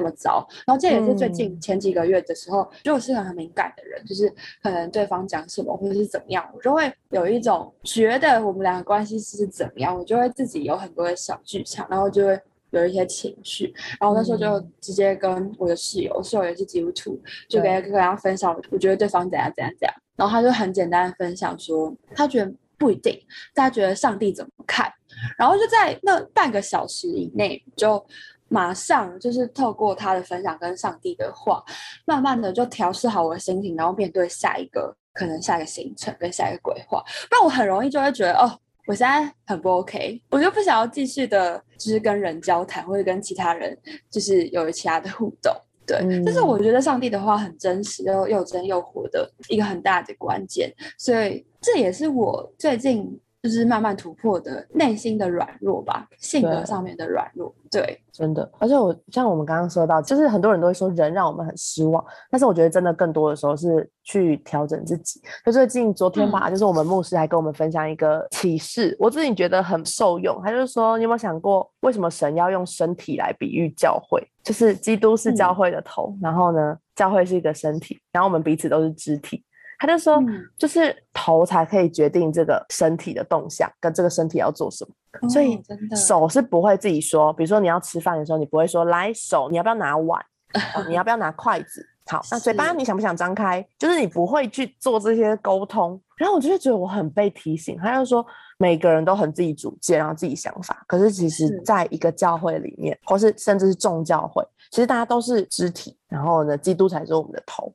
[0.03, 0.47] 么糟。
[0.67, 13.73] 然后这也是最近前几个月的时候，就我是很敏感的人，就是可能对方讲什么或者是怎么样，我就会有一种觉得我们两个关系是怎么样，我就会自己有很多的小剧场，然后就会有一些情绪。
[14.01, 19.95] 然后那时候就直接跟我的室友，室友也是基督徒，就跟跟他分享，我觉得对方怎样怎样怎样。
[20.17, 22.53] 然后他就很简单的分享说，他觉得。
[22.79, 23.21] 不一定，
[23.55, 24.91] 大家觉得上帝怎么看？
[25.37, 28.05] 然后就在那半个小时以内，就
[28.49, 31.63] 马上就是透过他的分享跟上帝的话，
[32.07, 37.03] 慢慢的就调试好我的心情，然后面对下一个可能下一个行程跟下一个规划。
[37.29, 43.77] 不然我很容易就会觉得，哦，我现在很不 OK，我就不想要继续的，就是跟人交谈或者跟其他人
[44.11, 45.53] 就是有其他的互动。
[45.87, 53.21] 对，但是我觉得上帝的话很真实，又又真又活的一个很大的关键，所以这也是我最近。
[53.41, 58.51] 就是慢慢突破的内心的软弱吧，性格上面的软弱，对，真的。
[58.59, 65.23] 而且我像我们刚刚说到，就是很多人都会说人让我们很失望，但是我觉得真的更多的时候是去调整自己。
[65.47, 70.43] 就最近昨天吧，就是我们牧师还跟我们分享一个启示，我自己觉得很受用。
[70.43, 74.21] 他就是说，你有没有想过，为什么神要用身体来比喻教会？
[74.43, 79.45] 就是基督是教会的头，然后呢，教会是一个身体，然后我们彼此都是肢体。
[79.79, 80.23] 他就说，
[80.57, 85.29] 就是头才可以决定这个身体的动向，跟这个身体要做什么。
[85.29, 85.61] 所以
[85.97, 90.21] 手是不会自己说，比如说你要吃饭的时候，你不会说来手，你要不要拿碗？
[90.89, 91.87] 你要不要拿筷子？
[92.07, 93.65] 好，那嘴巴你想不想张开？
[93.79, 97.77] 就是你不会去做这些沟通，然后我就会觉得我很被提醒。
[97.77, 98.25] 他就说
[98.57, 107.73] 每个人都很自己主见，然后自己想法，可是其实在一个教会里面，或是甚至是众教会，其实大家都是肢体，然后呢，基督才是我们的头。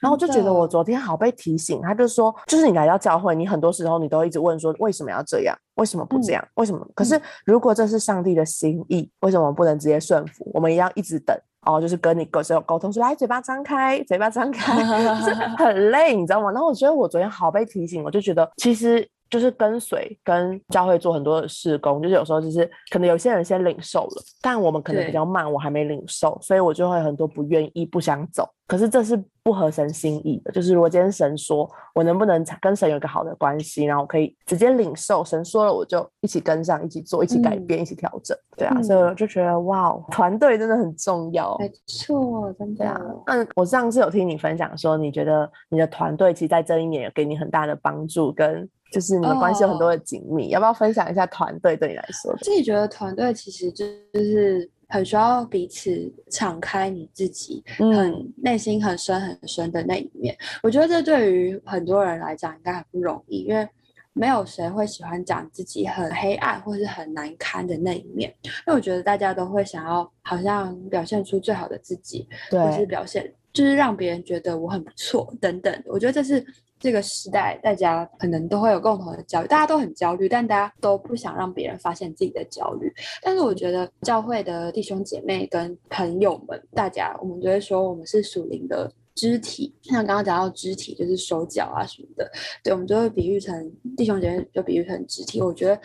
[0.00, 5.56] 然后我就觉得我昨天好被提醒，他就说，就是你来到教会，你很多时候你都一直问说，为什么要这样？
[5.74, 6.48] 为什么不这嗯样？
[6.54, 6.86] 为什么？
[6.94, 10.50] 可是如果这是上帝的心意，为什么不能直接顺服？
[10.54, 14.76] 我们一样一直等哦，就是跟你沟沟沟通说，来，嘴巴张开，嘴巴张开，
[15.20, 16.50] 就是很累，你知道吗？
[16.50, 19.08] 然后我觉得我昨天好被提醒，我就觉得其实。
[19.30, 28.48] 就是跟随跟教会做很多的事工，就是有时候就是可能有些人先领受了，但我们可能比较慢，我还没领受，所以我就会很多不愿意、不想走。
[28.66, 38.36] 可是这是不合神心意的，就是如果今天神说我能不能跟神有一个好的关系，然后我可以直接领受，神说了我就一起跟上，一起做，一起改嗯变，一起调整。
[38.56, 41.56] 对啊，所以我就觉得哇，哦团队真的很重要。
[41.58, 52.34] 没错，真的对啊，嗯，我上次有听你分享说，你觉得你的团队其实在这一年有给你很大的帮助，跟就是你们关系有很多的紧密，要不要分享一下团队对你来说？
[52.42, 60.36] 自己觉得团队其实就是很需要彼此敞开你自己，嗯很内心很深很深的那一面。
[60.62, 63.68] 我觉得这对于很多人来讲应该很不容易，因为
[64.12, 68.34] 没有谁会喜欢讲自己很黑暗或是很难堪的那一面。
[68.42, 75.82] 因为我觉得大家都会想要好像表现出最好的自己，或是，表现，就是让别人觉得我很不错等等。
[75.86, 76.44] 我觉得这是
[76.80, 82.92] 这个时代大家可能都会有共同的焦虑，大家都很焦虑，但大家都不想让别人发现自己的焦虑。
[83.22, 88.90] 但是我觉得教会的弟兄姐妹跟朋友们，大家我们就会说我们是属灵的。
[89.16, 92.30] 肢体，像刚刚讲到肢体，就是手脚啊什么的，
[92.62, 95.42] 对，我们就会比喻成弟兄姐妹，就比喻成肢体。
[95.42, 95.78] 我觉得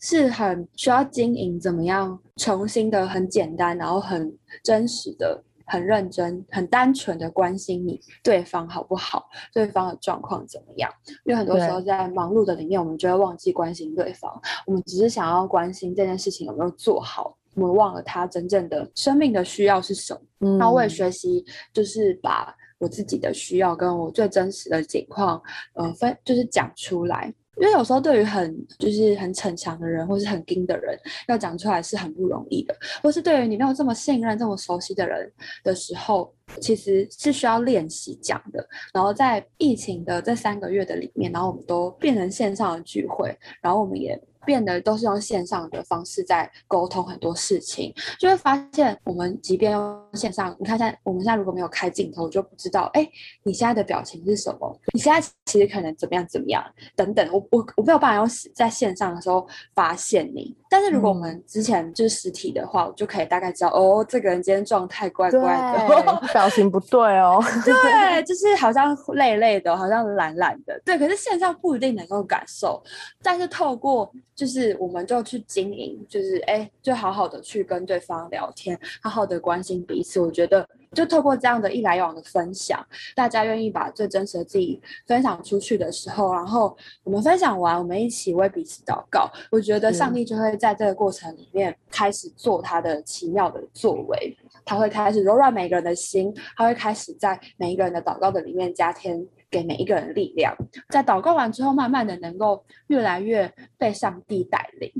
[0.00, 10.90] 是很需要经营，怎么样重新的很简单，然后很真实的、很认真、很单纯的关心你对方好不好，对方的状况怎么样。
[11.24, 14.30] 因为很多时候在忙碌的里面，我们就会忘记关心对方，
[14.66, 17.36] 我们只是想要关心这件事情有没有做好。
[17.54, 20.20] 我们忘了他真正的生命的需要是什么。
[20.40, 25.40] 嗯然后我也学习，就是把我自己的需要跟我最真实的情况，
[25.74, 27.32] 呃，分就是讲出来。
[27.60, 32.74] 因为有时候对于很就是很逞强的人，或是很硬的人，要讲出来是很不容易的。
[33.02, 35.30] 或是对于你没有这么信任、这么熟悉的人
[35.62, 38.66] 的时候，其实是需要练习讲的。
[38.94, 44.18] 然后在疫情的这三个月的里面，然后我们都变成线上的聚会，然后我们也
[44.50, 53.08] 变得都是用线上的方式在沟通很多事情，就会发现我们即便用线上，你看现在我们现在如果没有开镜头，就不知道哎
[53.44, 56.64] 你现在的表情是什么，你现在其实可能怎么样怎么样？
[56.96, 65.40] 等等，我我我没有办法用在线上的时候发现你，但是如果我们之前就是实体的话，我就可以大概知道哦，这个人今天状态怪怪
[65.88, 66.22] 的。
[66.32, 67.42] 表情不对哦。
[67.66, 70.80] 对，就是好像累累的，好像懒懒的。
[70.84, 72.80] 对，可是线上不一定能够感受，
[73.20, 80.20] 但是透过就是我们就去经营，就是哎，就好好的去跟对方聊天，好好的关心彼此。
[80.20, 80.64] 我觉得
[80.96, 89.30] 就透过这样的一来一往的分享，大家愿意把最真实的自己分享出去的时候，然后我们分享完，我们一起为彼此祷告。
[89.50, 94.36] 我觉得上嗯帝就会在这个过程里面开始做他的奇妙的作为。
[94.64, 100.54] 他会开始柔软每个人的心，他会开始在每一个人的祷告的里面加添给每一个人力量。
[100.88, 104.92] 在祷告完之后，慢慢的能够越来越被上帝带领。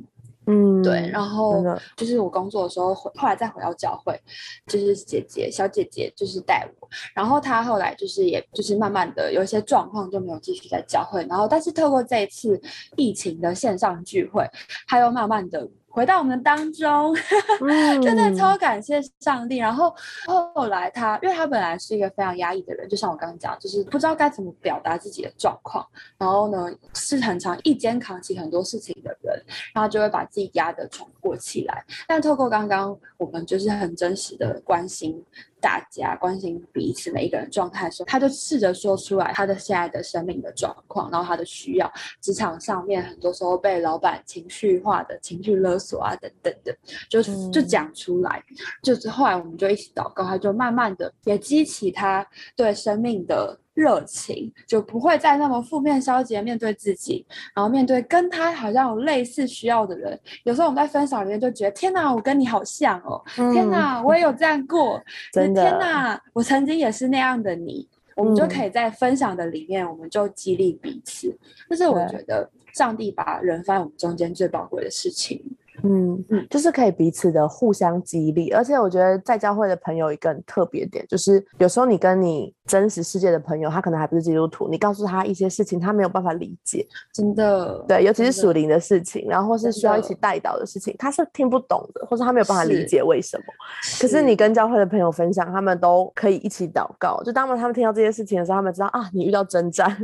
[0.51, 1.63] 嗯，对，然后
[1.97, 4.21] 就是我工作的时候，回后来再回到教会，
[4.67, 12.61] 就是姐姐小姐姐就是带我，然后她后来就是也就是慢慢的有一些状况就没有继续在教会，然后但是透过这一次
[12.97, 14.45] 疫情的线上聚会，
[14.89, 17.15] 她又慢慢的回到我们当中，
[17.61, 19.59] 嗯 真的超感谢上帝。
[19.59, 19.95] 然后
[20.55, 25.85] 后来他，因为他本来是一个非常压抑的人，就像我刚刚讲，就是不知道该怎么表达自己的状况，
[26.17, 29.43] 然后呢是很常一肩扛起很多事情的人，
[29.75, 31.85] 然后就会把自己压得喘不过气来。
[32.07, 35.21] 但透过刚刚我们就是很真实的关心
[35.61, 46.77] 大家，关心彼此每一个人状态的时候，他就试着说出来他的现在的生命的状况，然后他的需要，职场上面很多时候被老板情绪化的情绪勒索啊等等的，
[47.09, 48.43] 就就嗯讲出来。
[48.83, 60.19] 就是后来我们就一起祷告，他就慢慢的也激起他对生命的热情，就不会再那么负面消极的面对自己，然后面对跟他好像有类似需要的人。
[60.45, 67.89] 有时候我们在分享里面就觉得，天哪，我跟你好像哦，天嗯哪，我也有这样过，真的天哪，我曾经也是那样的你。
[68.17, 71.35] 我们就可嗯以在分享的里面，我们就激励彼此。
[71.71, 75.43] 这是我觉得上帝把人放在我们中间最宝贵的事情。
[75.83, 93.45] 嗯嗯就是可以彼此的互相激励，而且我觉得在教会的朋友一个很特别点，就是有时候你跟你真实世界的朋友，他可能还不是基督徒，你告诉他一些事情，他没有办法理解，真的，对，尤其是属灵的事情，然后或是需要一起带导的事情，他是听不懂的，或是他没有办法理解为什么。
[94.01, 97.23] 可是你跟教会的朋友分享，他们都可以一起祷告。
[97.25, 99.97] 就当他们听到这些事情的时候，他们知道啊，你遇到征战，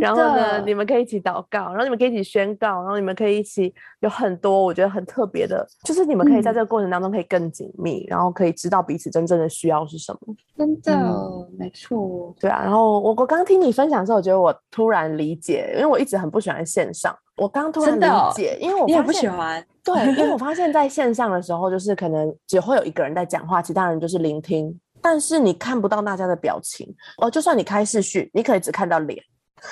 [0.00, 10.20] 然后呢，你们可以一起祷告，然后你们可以一起宣告，然后你们可以一起有很多我觉得很特别的，就是你们可以在嗯这个过程当中可以更紧密，然后可以知道彼此真正的需要是什么。
[10.56, 26.92] 真的、嗯没错，对啊，然后我我刚听你分享的时候，我觉得我突然理解，因为我一直很不喜欢线上，我刚突然理解，因为我也不发现喜欢，对，因为我 发现在线上的时候，就是可能只会有一个人在讲话，其他人就是聆听，但是你看不到大家的表情。
[27.18, 29.22] 哦，就算你开视讯，你可以只看到脸，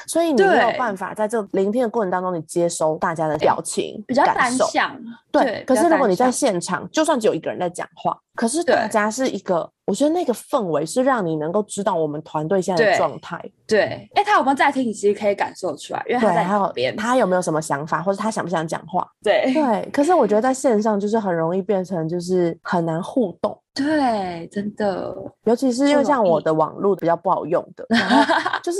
[0.06, 4.64] 所以你没有办法在这个聆听的过程当中，你接收大家的表情、比较感受。
[4.64, 4.96] 单向，
[5.30, 13.42] 对，可是如果你在现场，就算只有一个人在讲话，可是大家是一个，我觉得那个氛围是让你能够知道我们团队现在的状态。
[13.66, 14.84] 对，哎，他有没有在听？
[14.86, 16.94] 你其实可以感受出来，因为在你还有旁边。
[16.96, 19.08] 他有没有什么想法，或者他想不想讲话？
[19.22, 23.58] 对对，可是我觉得在线上就是很容易变成就是很难互动。
[23.74, 25.14] 对，真的，
[25.44, 28.34] 尤其是因为像我的网络比较不好用的，然后
[28.64, 28.78] 就是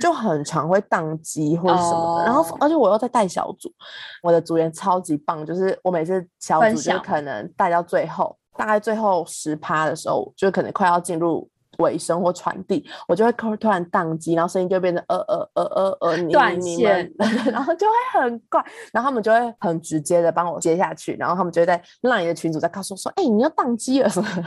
[0.00, 2.24] 就很常会宕机或者什么的。
[2.24, 3.72] 然后哦而且我又在带小组，
[4.24, 11.48] 我的组员超级棒，就是我每次小组就可能带到最后，大概最后十趴的时候，就可能快要进入。
[11.78, 24.42] 尾声或传递，我就会突突然宕机，然后声音就变成呃呃呃呃呃，你断你线们， 然后就会很怪，然后他们就会很直接的帮我接下去，然后他们就会在 LINE 的群主在告诉我说，哎、你要宕机了什么的，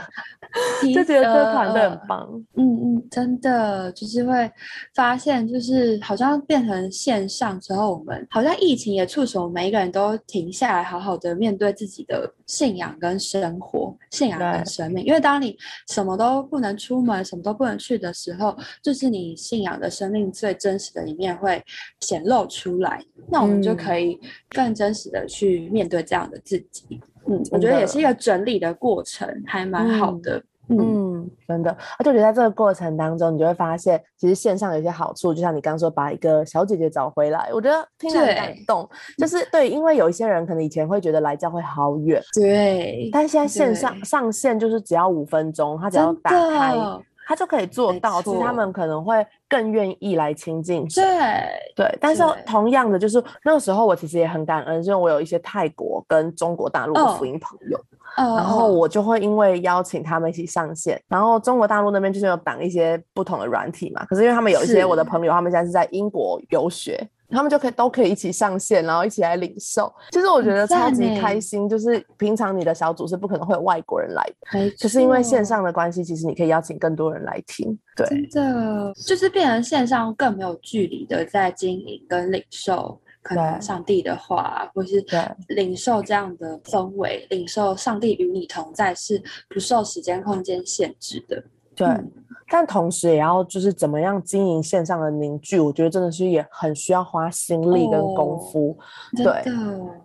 [0.94, 2.44] 就觉得这个团队很呃棒。
[2.56, 4.50] 嗯嗯，真的就是会
[4.94, 15.04] 发现，就是好像变成线上之后，我们好像疫情也促使我们每一个人都停下来，好好的面对自己的信仰跟生活、信仰跟对生命。
[15.04, 15.56] 因为当你
[15.88, 21.62] 什么都不能出门、什么都不能去的时候，就是你信仰的生命最真实的一面会
[22.00, 23.02] 显露出来。
[23.28, 24.18] 那我们就嗯可以
[24.48, 27.00] 更真实的去面对这样的自己。
[27.26, 30.42] 嗯，我觉得也是一个整理的过程，还蛮好嗯的。
[30.72, 38.88] 嗯嗯，真的，而且我觉得在这个过程当中，你就会发现，其实线上有一些好处，就像你刚刚说，把一个小姐姐找回来，我觉得听了很感动。
[39.18, 48.20] 就是对，因为有一些人可能以前会觉得来教会好远，对，但现在线上上线就是只要五分钟，他只要打开，的，他就可以做到。
[48.20, 51.00] 其实他们可能会更愿意来亲近神。
[51.04, 57.78] 对，对，但是同样的，就是那个时候我其实也很感恩，因为我有一些泰国跟中国大陆的福哦音朋友，
[58.16, 67.08] 然然后我就会因为邀请他们一起上线，然后中国大陆那边就是有挡一些不同的软体嘛，可是因为他们有一些我的朋友，他们现在是在英国游学。
[67.30, 69.92] 他们就可以都可以一起上线，然后一起来领受。
[70.10, 77.78] 其实我觉得超级开心，就是平常你的小组是不可能会有外国人来的，可是因为线上的关系，其实你可以邀请更多人来听。
[77.96, 83.00] 对，真的就是变成线上更没有距离的在经营跟领受。
[83.22, 91.44] 可能上帝的话，或是对领受这样的氛围，领受上帝与你同在，是不受时间空间限制的。
[91.76, 91.86] 对。
[91.86, 92.10] 嗯
[92.48, 98.78] 但同时也要就是怎么样经营线上的凝聚，我觉得真的是也很需要花心力跟功哦夫。
[99.16, 99.52] 真对，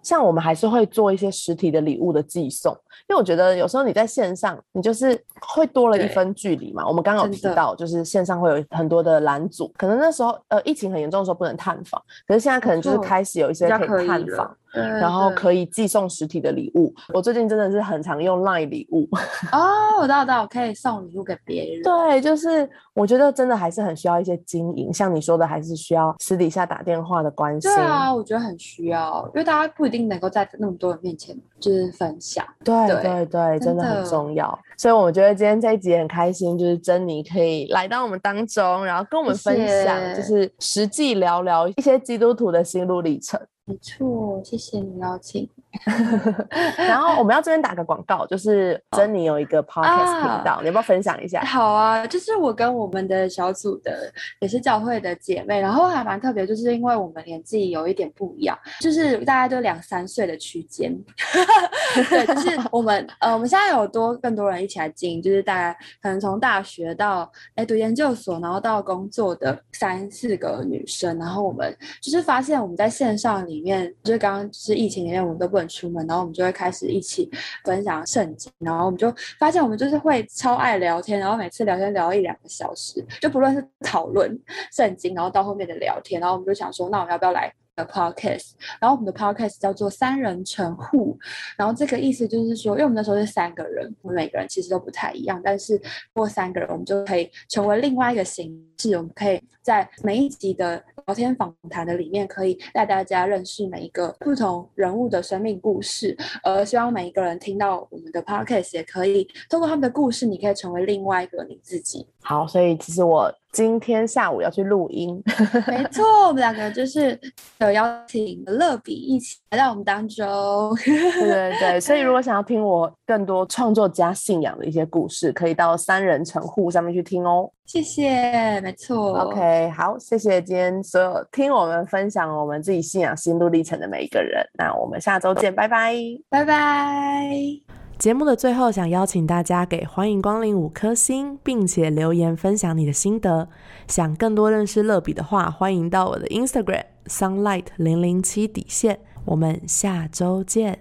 [0.04, 2.72] 像我们还是会做一些实体的礼物的寄送，
[3.08, 6.88] 因为我觉得有时候你在线上，你就是会多了一分距离嘛。
[6.88, 14.56] 我们刚刚有提到，就是线上会有很多的拦阻，可能那时候呃疫情很严重的时候不能探访，可是现在可能就是开始有一些可以探访。
[14.76, 19.08] 然后可以寄送实体的礼物，我最近真的是很常用 LINE 礼物。
[19.54, 21.82] 哦，我知道，我知道，可以送礼物给别人。
[21.82, 27.70] 对，就是我觉得真的还是很需要一些经营，像你说的，还是需要私底下打电话的关心。
[27.70, 32.46] 对啊，我觉得很需要，因为大家不一定能够在那么多人面前就是分享。
[32.64, 34.58] 对对对对，真真的很重要。
[34.78, 43.40] 所以我觉得今天这一集也很开心，就是珍妮可以来到我们当中，然后跟我们分享，就是实际聊聊一些基督徒的心路历程。
[43.66, 45.50] 没错，谢谢你邀请。
[46.78, 51.42] 然后我们要这边打个广告，就是珍妮有一个 podcast 频啊道，你要不要分享一下？
[51.44, 60.96] 好啊，就是我跟我们的小组的也是教会的姐妹，然后还蛮特别，就是因为我们年纪有一点不一样，就是大概都两三岁的区间。
[62.10, 77.30] 对，就是我们呃，我们现在有多更多人一起来经营，就是大概可能从大学到哎读研究所，然后到工作的三四个女生，然后我们就是发现我们在线上里面，就是刚刚就是疫情里面我们都不能出门，然后我们就会开始一起
[77.64, 84.38] 分享圣经，然后我们就发现我们就是会超爱聊天，然后每次聊天聊一两个小时，就不论是讨论
[84.72, 91.18] 圣经，然后到后面的聊天，然后我们就想说，那我们要不要来的 podcast，然后我们的 podcast 叫做三人成户，
[91.58, 95.80] 然后这个意思就是说，因为我们那时候是三个人，我们每个人其实都不太一样，但是
[96.14, 112.08] 过三个人，我们就可以成为另外一个形式，我们可以在每一集的聊天访谈的里面，可以带大家认识每一个不同人物的生命故事，而希望每一个人听到我们的 podcast 也可以通过他们的故事，你可以成为另外一个你自己。
[112.22, 115.24] 好，所以其实我今天下午要去录音，
[115.66, 117.18] 没错，我们两个就是
[117.60, 120.76] 有邀请乐比一起来到我们当中。
[120.84, 127.50] 对对对，所以如果想要听我更多创作家信仰的一些故事，可以到三人成户上面去听哦。
[127.66, 129.14] 谢谢，没错。
[129.20, 134.46] OK，好，谢谢今天所有听我们分享我们自己信仰心路历程的每一个人。
[134.60, 135.96] 那我们下周见，拜拜。
[136.30, 137.85] 拜拜。
[137.98, 143.48] 节目的最后，想邀请大家给欢迎光临五颗星，并且留言分享你的心得。
[143.88, 149.00] 想更多认识乐比的话，欢迎到我的 Instagram sunlight 零零七底线。
[149.24, 150.80] 我们下周见。